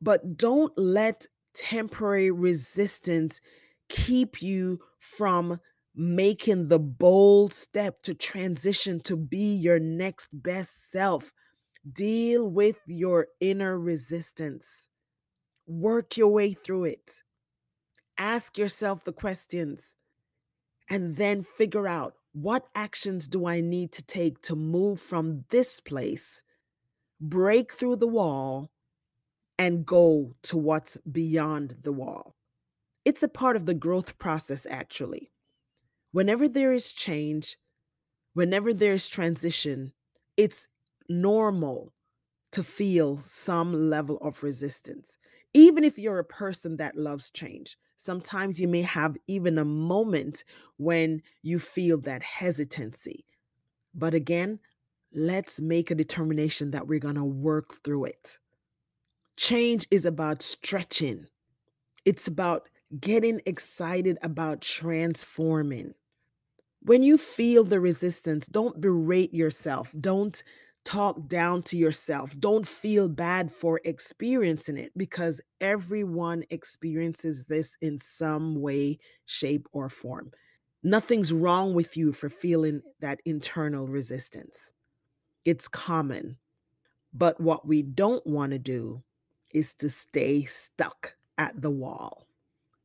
but 0.00 0.36
don't 0.36 0.76
let 0.76 1.26
temporary 1.54 2.30
resistance 2.30 3.40
keep 3.94 4.42
you 4.42 4.80
from 4.98 5.60
making 5.94 6.66
the 6.66 6.78
bold 6.78 7.54
step 7.54 8.02
to 8.02 8.12
transition 8.12 8.98
to 8.98 9.16
be 9.16 9.54
your 9.54 9.78
next 9.78 10.28
best 10.32 10.90
self. 10.90 11.32
Deal 11.90 12.50
with 12.50 12.80
your 12.86 13.28
inner 13.40 13.78
resistance, 13.78 14.88
work 15.66 16.16
your 16.16 16.28
way 16.28 16.54
through 16.54 16.84
it. 16.84 17.22
Ask 18.18 18.58
yourself 18.58 19.04
the 19.04 19.12
questions 19.12 19.94
and 20.90 21.16
then 21.16 21.44
figure 21.44 21.86
out 21.86 22.14
what 22.32 22.66
actions 22.74 23.28
do 23.28 23.46
I 23.46 23.60
need 23.60 23.92
to 23.92 24.02
take 24.02 24.42
to 24.42 24.56
move 24.56 25.00
from 25.00 25.44
this 25.50 25.78
place, 25.78 26.42
break 27.20 27.72
through 27.72 27.96
the 27.96 28.08
wall, 28.08 28.70
and 29.56 29.86
go 29.86 30.34
to 30.44 30.56
what's 30.56 30.96
beyond 31.10 31.76
the 31.84 31.92
wall. 31.92 32.34
It's 33.04 33.22
a 33.22 33.28
part 33.28 33.56
of 33.56 33.66
the 33.66 33.74
growth 33.74 34.18
process, 34.18 34.66
actually. 34.68 35.30
Whenever 36.12 36.48
there 36.48 36.72
is 36.72 36.92
change, 36.92 37.56
whenever 38.34 38.72
there's 38.72 39.08
transition, 39.08 39.92
it's 40.36 40.68
normal 41.08 41.92
to 42.52 42.62
feel 42.62 43.20
some 43.20 43.90
level 43.90 44.16
of 44.18 44.42
resistance. 44.42 45.16
Even 45.52 45.84
if 45.84 45.98
you're 45.98 46.18
a 46.18 46.24
person 46.24 46.76
that 46.76 46.96
loves 46.96 47.30
change, 47.30 47.76
sometimes 47.96 48.58
you 48.58 48.68
may 48.68 48.82
have 48.82 49.16
even 49.26 49.58
a 49.58 49.64
moment 49.64 50.44
when 50.76 51.22
you 51.42 51.58
feel 51.58 51.98
that 51.98 52.22
hesitancy. 52.22 53.24
But 53.94 54.14
again, 54.14 54.60
let's 55.12 55.60
make 55.60 55.90
a 55.90 55.94
determination 55.96 56.70
that 56.72 56.86
we're 56.86 56.98
going 57.00 57.14
to 57.16 57.24
work 57.24 57.82
through 57.84 58.06
it. 58.06 58.38
Change 59.36 59.86
is 59.90 60.04
about 60.04 60.42
stretching, 60.42 61.26
it's 62.04 62.26
about 62.28 62.68
getting 63.00 63.40
excited 63.46 64.18
about 64.22 64.60
transforming. 64.60 65.94
When 66.82 67.02
you 67.02 67.16
feel 67.16 67.64
the 67.64 67.80
resistance, 67.80 68.46
don't 68.46 68.80
berate 68.80 69.32
yourself. 69.32 69.92
Don't 70.00 70.42
talk 70.84 71.28
down 71.28 71.62
to 71.62 71.78
yourself. 71.78 72.34
Don't 72.38 72.68
feel 72.68 73.08
bad 73.08 73.50
for 73.50 73.80
experiencing 73.84 74.76
it 74.76 74.92
because 74.96 75.40
everyone 75.60 76.44
experiences 76.50 77.46
this 77.46 77.74
in 77.80 77.98
some 77.98 78.60
way, 78.60 78.98
shape, 79.24 79.66
or 79.72 79.88
form. 79.88 80.30
Nothing's 80.82 81.32
wrong 81.32 81.72
with 81.72 81.96
you 81.96 82.12
for 82.12 82.28
feeling 82.28 82.82
that 83.00 83.20
internal 83.24 83.86
resistance. 83.86 84.70
It's 85.46 85.68
common. 85.68 86.36
But 87.14 87.40
what 87.40 87.66
we 87.66 87.80
don't 87.82 88.26
want 88.26 88.52
to 88.52 88.58
do 88.58 89.02
is 89.54 89.74
to 89.76 89.88
stay 89.88 90.44
stuck 90.44 91.14
at 91.38 91.62
the 91.62 91.70
wall. 91.70 92.26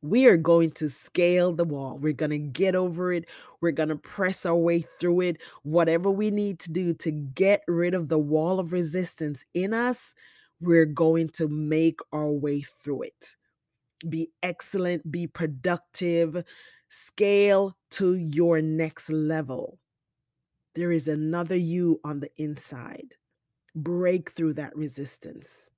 We 0.02 0.26
are 0.26 0.36
going 0.36 0.70
to 0.72 0.88
scale 0.88 1.52
the 1.52 1.64
wall. 1.64 1.98
We're 1.98 2.14
going 2.14 2.30
to 2.30 2.38
get 2.38 2.74
over 2.74 3.12
it. 3.12 3.26
We're 3.60 3.72
going 3.72 3.90
to 3.90 3.96
press 3.96 4.46
our 4.46 4.56
way 4.56 4.80
through 4.98 5.20
it. 5.22 5.40
Whatever 5.62 6.10
we 6.10 6.30
need 6.30 6.58
to 6.60 6.72
do 6.72 6.94
to 6.94 7.10
get 7.10 7.62
rid 7.68 7.92
of 7.94 8.08
the 8.08 8.18
wall 8.18 8.58
of 8.58 8.72
resistance 8.72 9.44
in 9.52 9.74
us, 9.74 10.14
we're 10.60 10.86
going 10.86 11.28
to 11.30 11.48
make 11.48 12.00
our 12.12 12.30
way 12.30 12.62
through 12.62 13.02
it. 13.02 13.36
Be 14.08 14.30
excellent, 14.42 15.10
be 15.10 15.26
productive, 15.26 16.44
scale 16.88 17.76
to 17.92 18.14
your 18.14 18.62
next 18.62 19.10
level. 19.10 19.78
There 20.74 20.92
is 20.92 21.08
another 21.08 21.56
you 21.56 22.00
on 22.04 22.20
the 22.20 22.30
inside. 22.38 23.14
Break 23.74 24.30
through 24.30 24.54
that 24.54 24.74
resistance. 24.76 25.68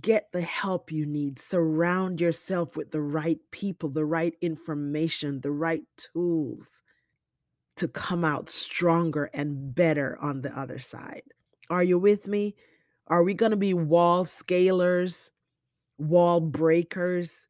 Get 0.00 0.32
the 0.32 0.40
help 0.40 0.90
you 0.90 1.04
need. 1.04 1.38
Surround 1.38 2.20
yourself 2.20 2.76
with 2.76 2.92
the 2.92 3.00
right 3.02 3.38
people, 3.50 3.90
the 3.90 4.06
right 4.06 4.34
information, 4.40 5.40
the 5.40 5.50
right 5.50 5.84
tools 5.96 6.82
to 7.76 7.88
come 7.88 8.24
out 8.24 8.48
stronger 8.48 9.24
and 9.34 9.74
better 9.74 10.18
on 10.20 10.42
the 10.42 10.58
other 10.58 10.78
side. 10.78 11.22
Are 11.68 11.82
you 11.82 11.98
with 11.98 12.26
me? 12.26 12.54
Are 13.06 13.22
we 13.22 13.34
going 13.34 13.50
to 13.50 13.56
be 13.56 13.74
wall 13.74 14.24
scalers, 14.24 15.30
wall 15.98 16.40
breakers? 16.40 17.48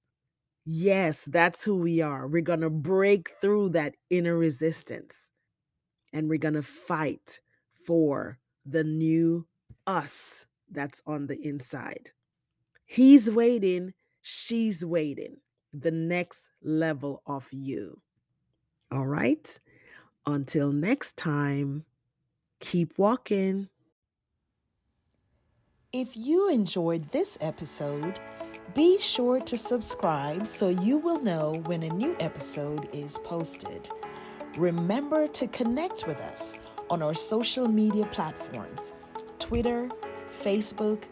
Yes, 0.65 1.25
that's 1.25 1.65
who 1.65 1.77
we 1.77 2.01
are. 2.01 2.27
We're 2.27 2.43
going 2.43 2.61
to 2.61 2.71
break 2.71 3.33
through 3.41 3.71
that 3.71 3.95
inner 4.11 4.37
resistance 4.37 5.31
and 6.13 6.29
we're 6.29 6.39
going 6.39 6.55
to 6.55 6.63
fight 6.63 7.41
for 7.87 8.39
the 8.65 8.85
new 8.85 9.47
us 9.87 10.47
that's 10.71 11.03
on 11.07 11.27
the 11.27 11.41
inside. 11.47 12.11
He's 12.93 13.31
waiting, 13.31 13.95
she's 14.21 14.85
waiting. 14.85 15.39
The 15.73 15.91
next 15.91 16.51
level 16.63 17.23
of 17.25 17.49
you. 17.51 18.03
All 18.91 19.07
right. 19.07 19.59
Until 20.27 20.73
next 20.73 21.17
time, 21.17 21.87
keep 22.61 22.99
walking. 22.99 23.71
If 25.91 26.19
you 26.19 26.51
enjoyed 26.51 27.11
this 27.13 27.39
episode, 27.41 28.21
be 28.75 29.01
sure 29.01 29.41
to 29.41 29.57
subscribe 29.57 30.47
so 30.47 30.69
you 30.69 30.99
will 30.99 31.23
know 31.23 31.63
when 31.65 31.85
a 31.85 31.95
new 31.95 32.15
episode 32.21 32.91
is 32.93 33.17
posted. 33.25 33.89
Remember 34.59 35.27
to 35.29 35.47
connect 35.47 36.07
with 36.07 36.19
us 36.19 36.59
on 36.91 37.01
our 37.01 37.15
social 37.15 37.67
media 37.67 38.05
platforms 38.13 38.93
Twitter, 39.39 39.89
Facebook, 40.31 41.05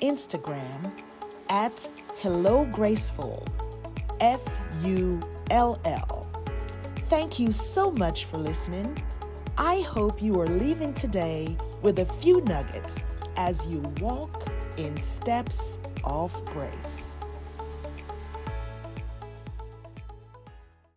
Instagram 0.00 0.94
at 1.48 1.88
Hello 2.16 2.64
Graceful, 2.66 3.46
F 4.20 4.60
U 4.82 5.20
L 5.50 5.80
L. 5.84 6.26
Thank 7.08 7.38
you 7.38 7.52
so 7.52 7.90
much 7.90 8.24
for 8.24 8.38
listening. 8.38 8.96
I 9.58 9.80
hope 9.80 10.22
you 10.22 10.40
are 10.40 10.46
leaving 10.46 10.92
today 10.92 11.56
with 11.82 11.98
a 11.98 12.06
few 12.06 12.40
nuggets 12.42 13.02
as 13.36 13.66
you 13.66 13.80
walk 14.00 14.48
in 14.76 14.96
steps 14.98 15.78
of 16.04 16.44
grace. 16.46 17.15